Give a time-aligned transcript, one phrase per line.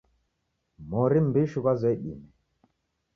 [0.89, 2.27] Mori mmbisho ghwazoya idime.